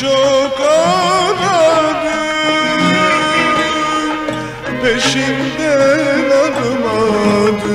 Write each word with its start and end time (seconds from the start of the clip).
çok 0.00 0.60
aradım 0.60 1.92
Peşinden 4.82 6.30
adım 6.30 6.84
adım 6.86 7.72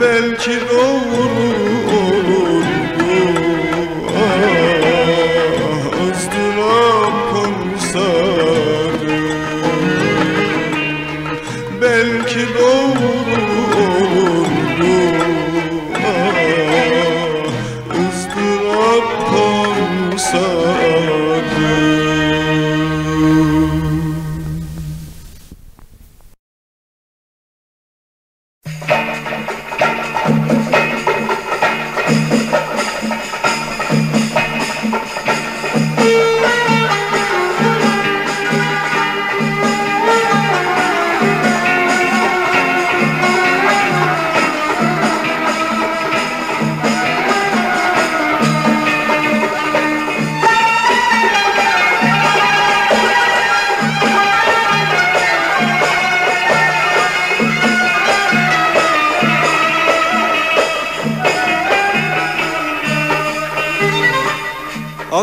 Belki 0.00 0.60
doğru 0.70 0.97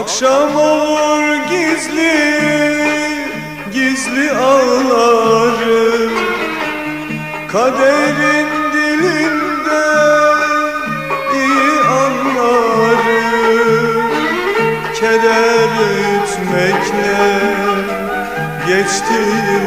Akşam 0.02 0.56
olur 0.56 1.36
gizli 1.50 2.40
Gizli 3.74 4.32
ağlarım 4.32 6.12
Kaderin 7.52 8.48
dilinde 8.74 9.86
iyi 11.34 11.80
anlarım 12.02 12.92
Keder 15.00 15.70
ütmekle 16.16 17.40
Geçtiğim 18.68 19.65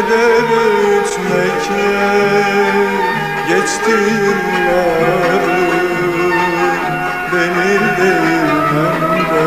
keder 0.00 1.02
içmekle 1.02 1.92
geçti 3.48 3.90
yıllarım 3.90 5.50
Demir 7.32 7.80
değil 7.98 8.50
pembe 8.70 9.44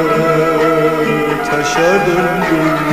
taşa 1.50 1.92
döndüm 2.06 2.84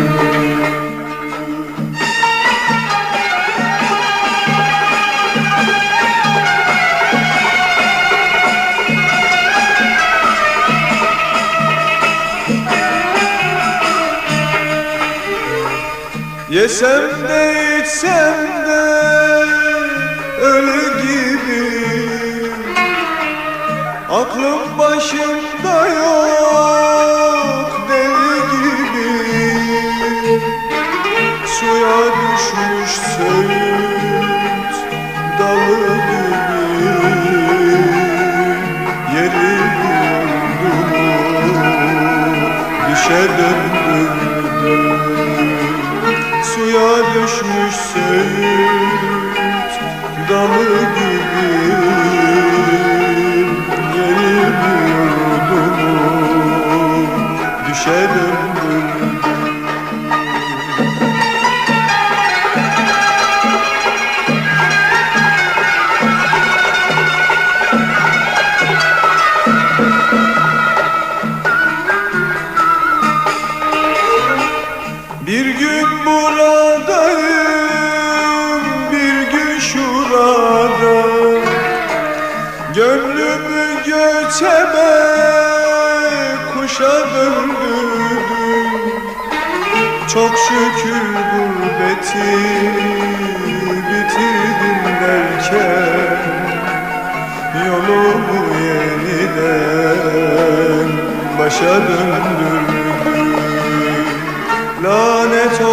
Yesem 16.50 17.19
Sir 18.00 18.49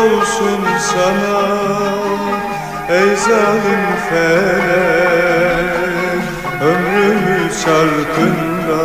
olsun 0.08 0.64
sana 0.94 1.40
ey 2.90 3.16
zalim 3.16 3.86
felek 4.10 5.08
Ömrümü 6.62 7.50
çarkında 7.64 8.82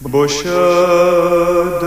boşa 0.00 1.77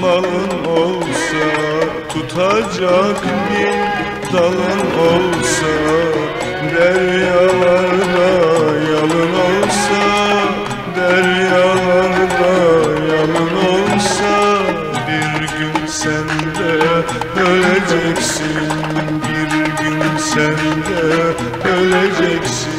malın 0.00 0.64
olsa 0.64 1.46
Tutacak 2.08 3.24
bir 3.50 4.32
dalın 4.32 4.82
olsa 5.10 5.74
Deryalarda 6.76 8.28
yalın 8.90 9.34
olsa 9.34 10.02
Deryalarda 10.96 12.52
yalın 13.12 13.54
olsa 13.72 14.58
Bir 15.08 15.40
gün 15.58 15.86
sen 15.86 16.28
de 16.58 16.72
öleceksin 17.40 18.70
Bir 19.28 19.50
gün 19.82 20.16
sen 20.18 20.56
de 20.86 21.50
öleceksin. 21.68 22.70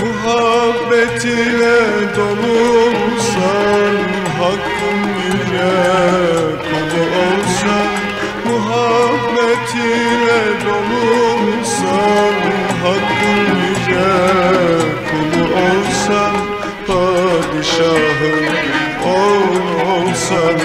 Muhabbet 0.00 1.24
ile 2.12 2.16
dolursan 2.16 3.94
Hakkın 4.38 5.00
yüce 5.24 5.72
kulu 6.62 7.02
olsan 7.22 7.90
Muhabbet 8.46 9.74
ile 9.74 10.42
dolursan 10.66 12.34
Hakkın 12.82 13.40
yüce 13.62 14.10
kulu 15.08 15.44
olsan 15.54 16.36
Padişahın 16.86 18.44
oğlu 19.04 19.92
olsan 19.92 20.58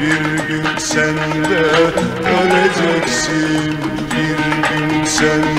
Bir 0.00 0.48
gün 0.48 0.66
sen 0.78 1.16
de 1.50 1.64
öleceksin 2.40 3.76
Bir 4.10 4.38
gün 4.68 5.04
sen 5.04 5.53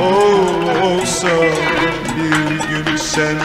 Oğlu 0.00 0.70
olsan 0.86 1.48
Bir 2.16 2.86
gün 2.86 2.96
sen 2.96 3.36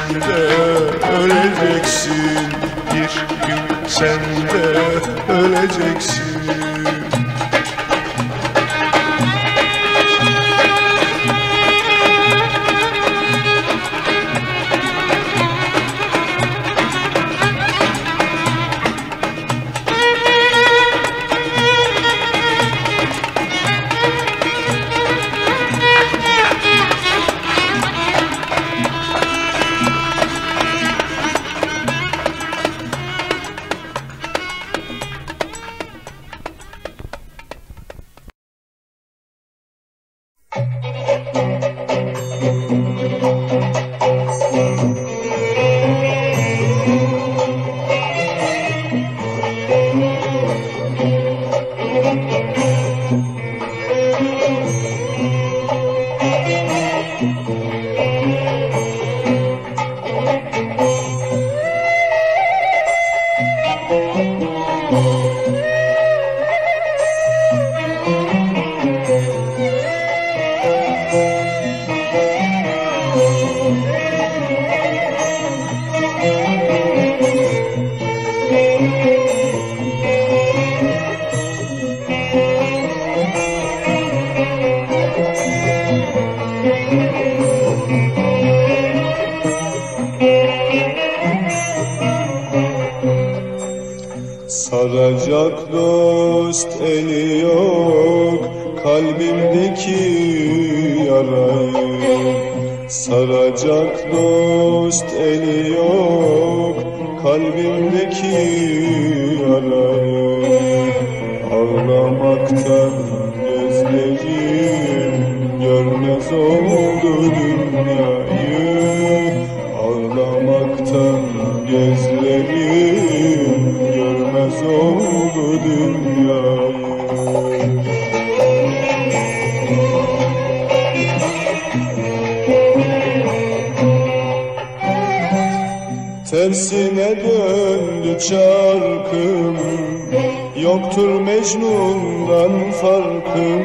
Yoktur 140.63 141.22
Mecnun'dan 141.22 142.72
farkım 142.72 143.63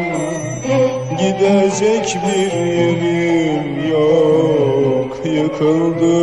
Gidecek 1.18 2.18
bir 2.26 2.52
yerim 2.52 3.90
yok. 3.90 5.16
Yıkıldı 5.24 6.16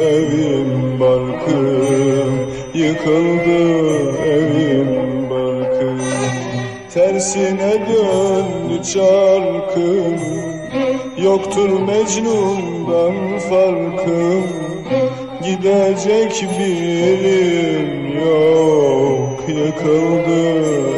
evim 0.00 1.00
barkım 1.00 2.34
Yıkıldı 2.74 3.60
evim 4.26 5.30
barkım 5.30 6.00
Tersine 6.94 7.72
döndü 7.88 8.82
çarkım 8.92 10.20
Yoktur 11.18 11.68
Mecnun'dan 11.68 13.38
farkım 13.38 14.44
Gidecek 15.44 16.46
bir 16.58 16.76
yerim 16.76 18.18
yok 18.18 19.23
kapıya 19.46 20.93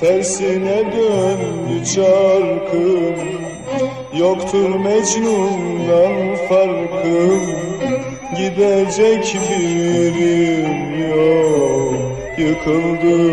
Tersine 0.00 0.92
döndü 0.92 1.84
çarkım. 1.94 3.14
Yoktur 4.18 4.68
Mecnun'dan 4.68 6.36
farkım. 6.48 7.40
Gidecek 8.36 9.36
bir 9.50 10.14
yok. 11.08 11.94
Yıkıldı 12.38 13.30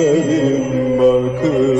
evim 0.00 0.98
barkım. 0.98 1.77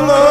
Mama 0.00 0.29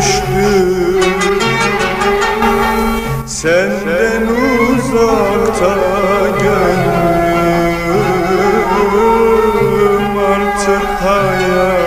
düştü. 0.00 0.20
Senden 3.26 4.26
uzakta 4.72 5.74
gönlüm 6.40 7.00
Artık 10.18 10.86
hayata 11.02 11.79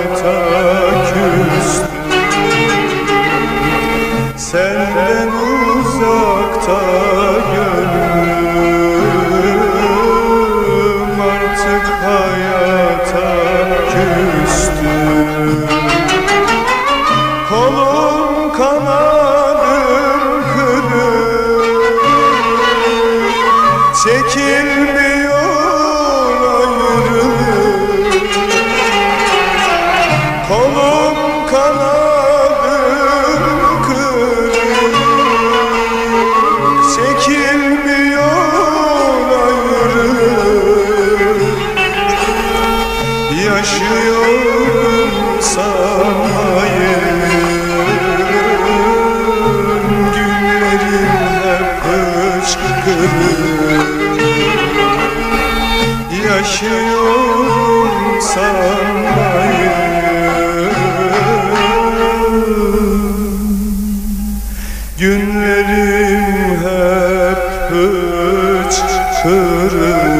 Günlerim 65.03 66.23
hep 66.63 67.37
hıçkırık 67.69 68.93
Gündüzüm 69.23 70.12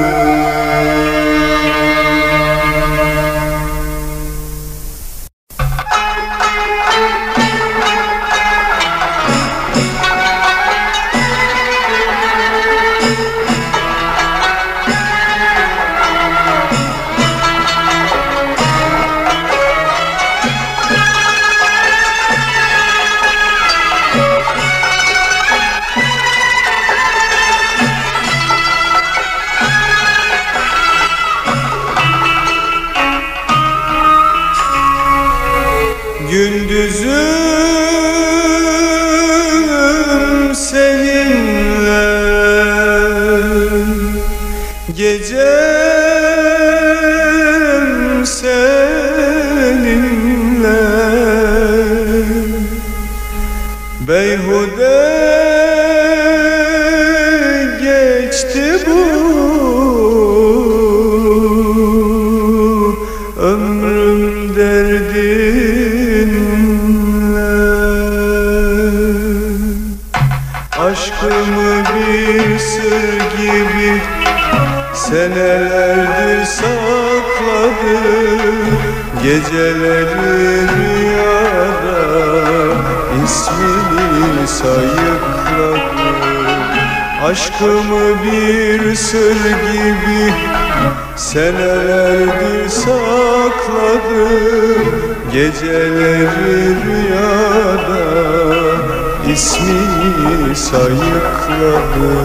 Aşkımı 71.23 71.83
bir 71.95 72.59
sır 72.59 73.13
gibi 73.37 74.01
senelerdir 74.93 76.45
sakladım. 76.45 77.93
Geceleri 79.23 80.67
rüyada 80.75 82.01
ismini 83.25 84.47
sayıkladım. 84.47 85.79
Aşkımı 87.25 88.23
bir 88.23 88.95
sır 88.95 89.41
gibi 89.73 90.33
senelerdir 91.15 92.69
sakladım. 92.69 94.13
Geceleri 95.33 96.75
rüyada 96.85 98.62
ismini 99.31 100.55
sayıkladım 100.55 102.23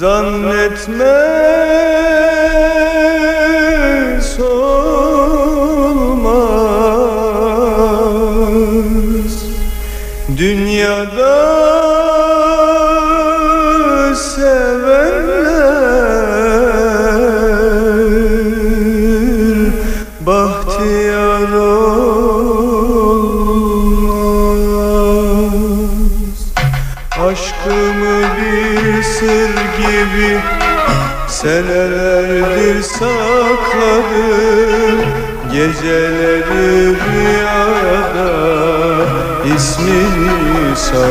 Zannetme 0.00 1.12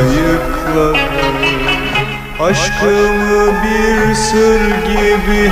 sayıkladım 0.00 0.96
Aşkımı 2.40 3.52
bir 3.62 4.14
sır 4.14 4.60
gibi 4.86 5.50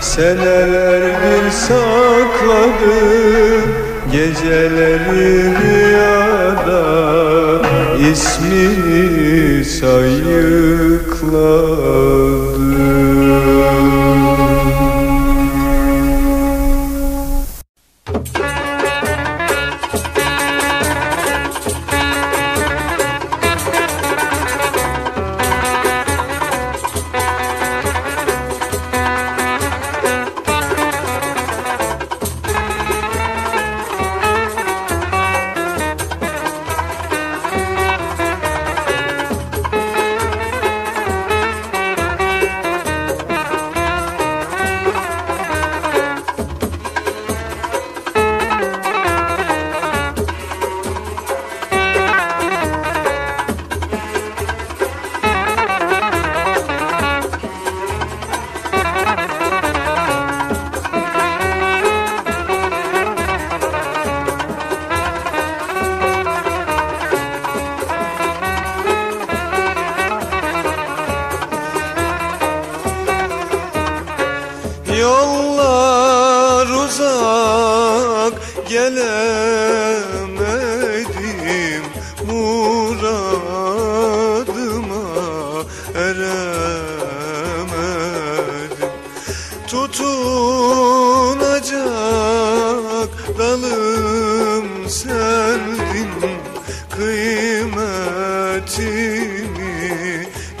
senelerdir 0.00 1.50
sakladım 1.50 3.62
Geceleri 4.12 5.54
rüyada 5.60 6.82
ismini 8.10 9.64
sayıkladım 9.64 11.65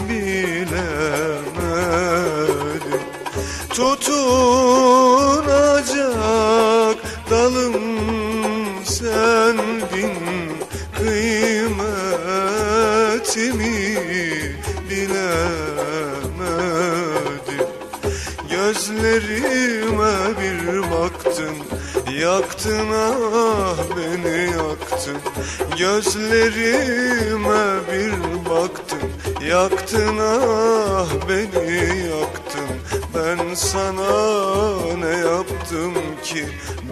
bilemedim. 0.08 1.46
Tutunacak 3.68 4.16
dalım 7.30 7.74
sendin 8.84 10.16
Kıymetimi 10.98 11.86
bilemedim. 14.90 16.46
Gözlerime 18.50 20.14
bir 20.40 20.90
baktın 20.90 21.56
Yaktın 22.20 22.88
ah 22.92 23.76
beni 23.96 24.50
yaktın. 24.50 25.18
Gözlerime 25.78 27.64
bir 27.92 28.12
baktın 28.50 29.00
Yaktın 29.44 30.18
ah 30.18 31.08
beni 31.28 31.98
yaktın. 32.08 32.70
Ben 33.14 33.54
sana 33.54 34.06
ne 35.00 35.16
yaptım 35.16 35.94
ki? 36.22 36.44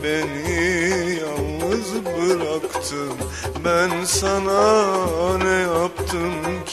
Beni 0.02 1.18
yalnız 1.20 1.94
bıraktın. 2.04 3.12
Ben 3.64 4.04
sana 4.04 5.38
ne 5.38 5.60
yaptım 5.60 6.63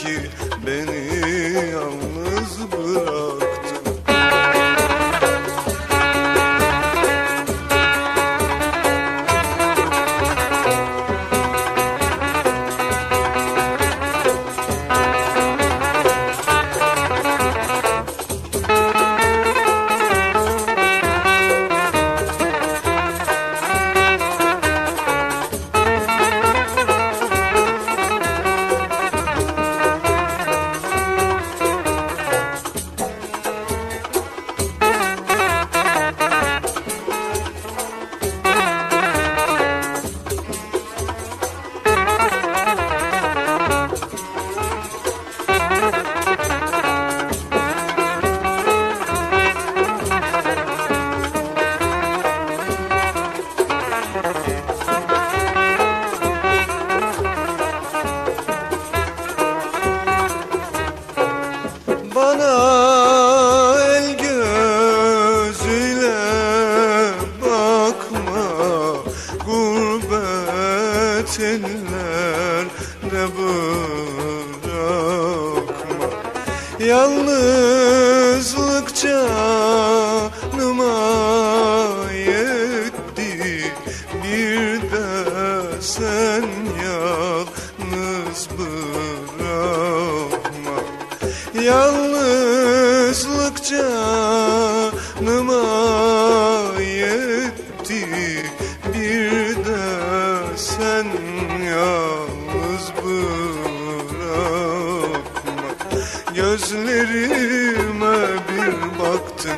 Gözlerime 106.41 108.17
bir 108.49 108.99
baktın 108.99 109.57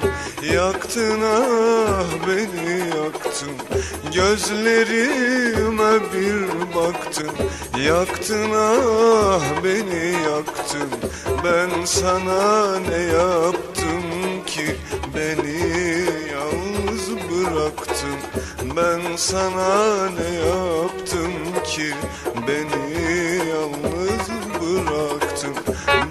Yaktın 0.54 1.22
ah 1.22 2.28
beni 2.28 2.80
yaktın. 2.80 3.52
Gözlerime 4.14 5.94
bir 6.14 6.76
baktın 6.76 7.32
Yaktın 7.86 8.52
ah 8.56 9.64
beni 9.64 10.14
yaktın. 10.24 10.90
Ben 11.44 11.86
sana 11.86 12.80
ne 12.80 12.98
yaptım 12.98 14.04
ki 14.46 14.76
Beni 15.16 15.62
yalnız 16.34 17.10
bıraktın? 17.12 18.18
Ben 18.78 19.16
sana 19.16 20.10
ne 20.10 20.36
yaptım 20.36 21.34
ki 21.66 21.94
Beni 22.48 22.83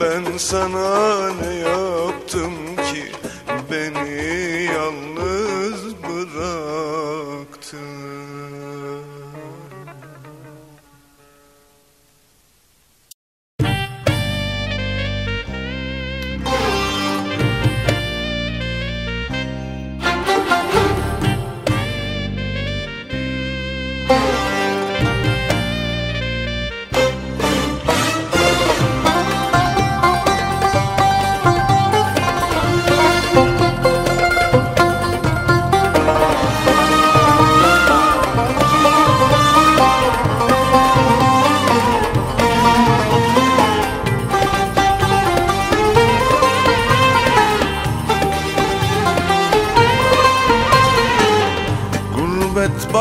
Ben 0.02 0.38
sana 0.38 1.28
ne 1.32 1.54
yaptım 1.54 2.61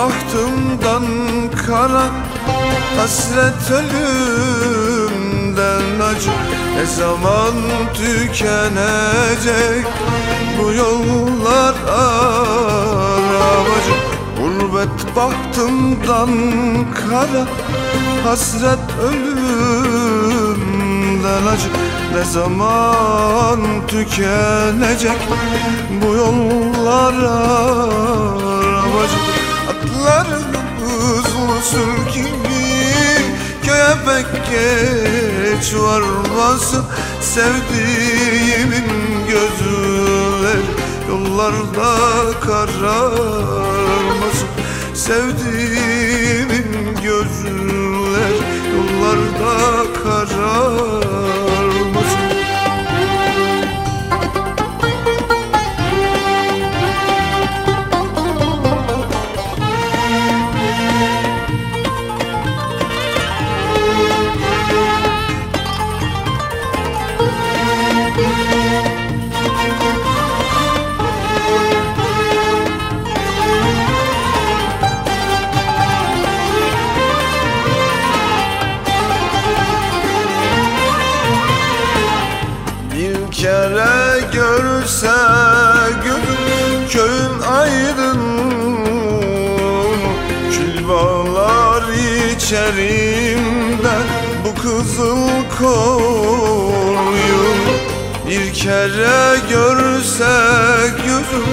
bahtımdan 0.01 1.05
kara 1.67 2.05
Hasret 2.97 3.71
ölümden 3.71 5.05
acı. 5.99 6.31
Ne 6.75 6.85
zaman 6.85 7.53
tükenecek 7.93 9.85
Bu 10.59 10.65
yollar 10.73 11.75
arabacı? 11.87 12.93
Gurbet 14.37 14.99
bahtımdan 15.15 16.31
kara 16.93 17.45
Hasret 18.23 18.85
ölümden 19.03 20.23
acı. 21.53 21.69
Ne 22.15 22.23
zaman 22.23 23.59
tükenecek 23.87 25.19
Bu 26.01 26.09
yollar 26.13 27.13
arabacı 27.13 28.01
Atlarımız 30.01 31.25
usul 31.25 32.13
gibi 32.13 32.65
Köye 33.63 33.93
pek 34.05 34.29
geç 34.49 35.67
varmasın 35.75 36.85
Sevdiğimin 37.21 38.89
gözler 39.27 40.63
Yollarda 41.09 41.91
kararmasın 42.41 44.49
Sevdiğimin 44.93 46.69
gözler 47.03 48.35
Yollarda 48.75 49.55
kararmasın 50.03 51.60
koyun 95.61 97.57
Bir 98.27 98.53
kere 98.53 99.39
görse 99.49 100.35
gözüm 100.97 101.49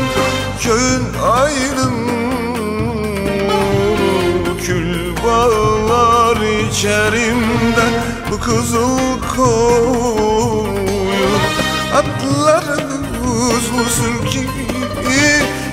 köyün 0.61 1.05
aydın. 1.33 2.09
Kül 4.63 5.17
bağlar 5.25 6.37
içerimde 6.71 7.87
bu 8.31 8.41
kızıl 8.41 8.99
koyun 9.37 10.69
Atlarımız 11.95 13.65
usul 13.87 14.31
gibi 14.31 14.69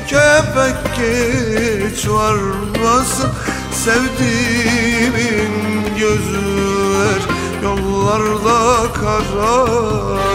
köpek 0.10 0.98
geç 0.98 2.08
varmasın. 2.08 3.30
Sevdiğimin 3.72 5.54
gözler 6.00 7.35
yollarda 7.66 8.94
kararmasın 8.94 10.26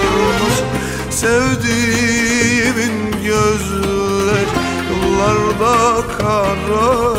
Sevdiğimin 1.11 2.97
gözler 3.25 4.47
yollarda 4.91 5.77
kararmasın 6.19 7.11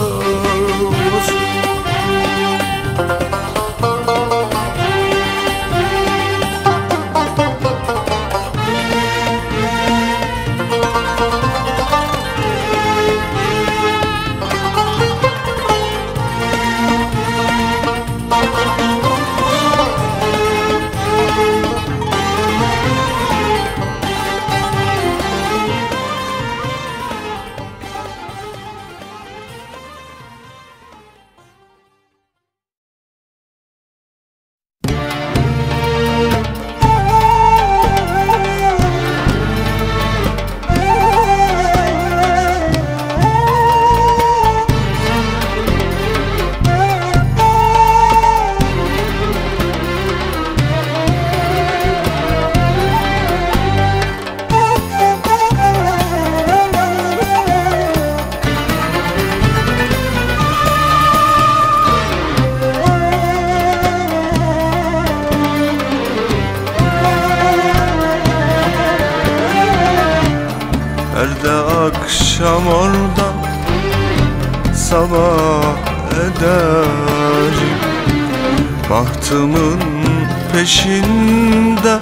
peşinde 81.11 81.99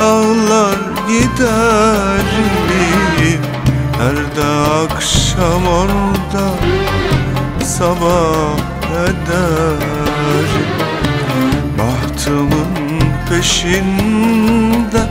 ağlar 0.00 0.78
giderim 1.08 2.50
Perde 3.98 4.46
akşam 4.84 5.66
orada 5.66 6.46
sabah 7.64 8.58
eder. 9.04 10.48
Bahtımın 11.78 12.74
peşinde 13.28 15.02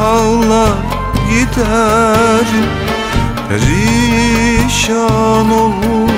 ağlar 0.00 0.76
giderim 1.30 2.70
Perişan 3.48 5.50
oldum 5.50 6.10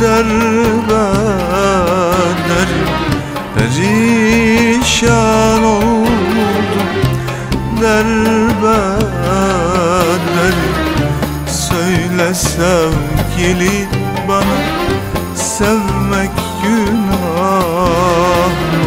derbederim 0.00 0.68
Perişan 3.58 5.62
oldum 5.64 6.08
derbederim 7.82 8.98
Söyle 11.46 12.34
sevgili 12.34 13.88
bana 14.28 14.58
Sevmek 15.34 16.30
günah 16.62 18.48
mı? 18.72 18.86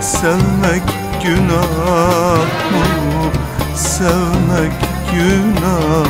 Sevmek 0.00 0.82
günah 1.22 2.46
mı? 2.72 2.84
Sevmek 3.76 4.72
günah 5.12 5.98
mı? 5.98 6.06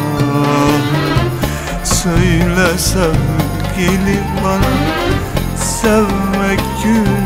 Söyle 1.84 2.78
sevgili 2.78 4.16
bana 4.44 4.74
Sevmek 5.56 6.60
günah? 6.84 7.25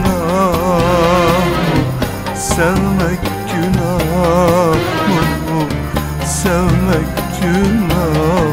Sevmek 2.35 3.21
günah 3.53 4.75
mı? 5.09 5.65
Sevmek 6.27 7.11
günah 7.41 8.50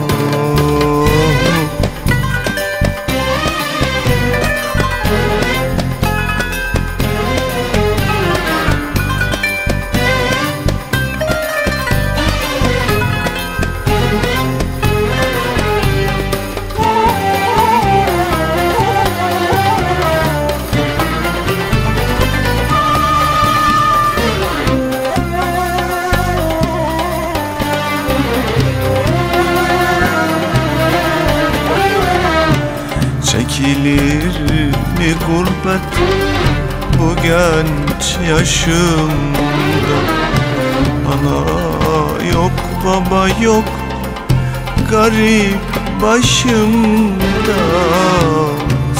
başımda 46.02 47.62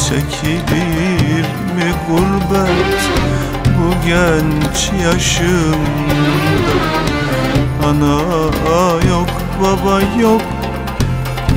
Çekilir 0.10 1.48
mi 1.76 1.90
gurbet 2.08 3.02
bu 3.78 3.88
genç 4.08 4.80
yaşımda? 5.04 6.78
Ana 7.86 8.20
yok 9.10 9.30
baba 9.62 9.98
yok 10.22 10.42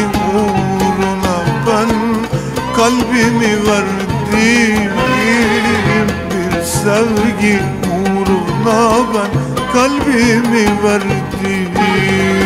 sevgi 0.00 0.06
uğruna 0.34 1.36
ben 1.66 1.90
Kalbimi 2.76 3.66
verdim. 3.66 4.10
Bir 6.30 6.62
sevgi 6.62 7.58
uğruna 7.92 8.92
ben 9.14 9.30
kalbimi 9.72 10.66
verdim 10.84 12.39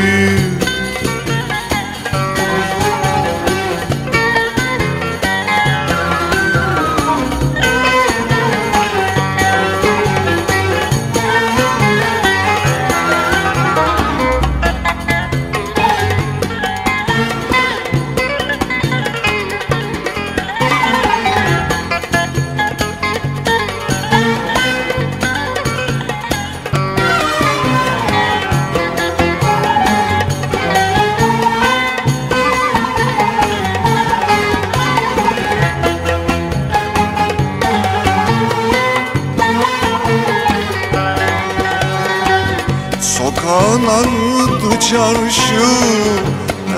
çarşı 44.95 45.65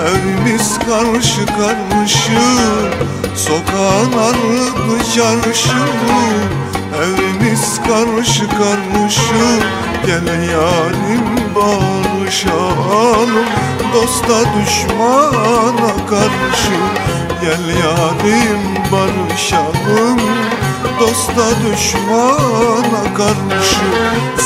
Evimiz 0.07 0.79
karşı 0.79 1.45
karşı 1.45 2.39
Sokağın 3.35 4.13
ardı 4.13 5.03
çarşı 5.15 5.77
Evimiz 7.03 7.79
karşı 7.87 8.49
karşı 8.49 9.61
Gel 10.05 10.49
yarim 10.51 11.25
barışalım 11.55 13.29
Dosta 13.93 14.39
düşmana 14.39 16.07
karşı. 16.09 16.77
Gel 17.41 17.67
yarim 17.83 18.61
barışalım 18.91 20.19
Dosta 20.99 21.49
düşmana 21.49 23.13
karşı. 23.17 23.85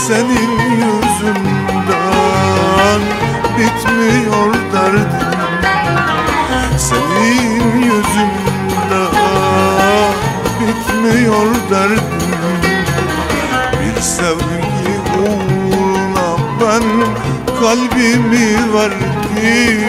Senin 0.07 0.51
yüzünden 0.71 2.00
bitmiyor 3.57 4.53
derdim. 4.73 5.09
Senin 6.77 7.81
yüzünden 7.81 9.11
bitmiyor 10.59 11.55
derdim. 11.71 12.01
Bir 13.81 14.01
sevgi 14.01 14.95
uğruna 15.19 16.37
ben 16.61 16.83
kalbimi 17.59 18.73
verdim. 18.73 19.81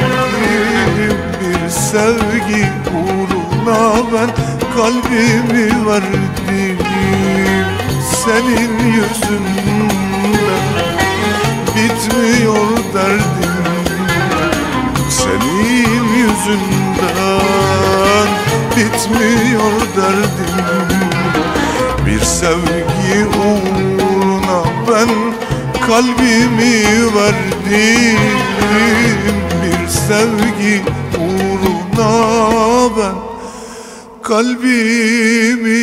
Bir 1.41 1.71
sevgi 1.71 2.69
uğruna 2.95 3.95
ben 4.13 4.31
kalbimi 4.77 5.87
verdim. 5.87 6.79
Senin 8.25 8.93
yüzünden 8.93 9.92
bitmiyor 11.75 12.77
derdim. 12.95 13.53
Senin 15.11 16.05
yüzünden 16.17 17.43
bitmiyor 18.77 19.81
derdim. 19.97 20.89
Bir 22.07 22.21
sevgi 22.21 23.27
uğruna 23.39 24.63
ben 24.89 25.09
kalbimi 25.87 26.75
verdim. 27.15 28.19
Bir 29.63 29.89
sevgi 29.89 30.83
uğruna 31.19 32.13
ben 32.97 33.15
kalbimi 34.23 35.83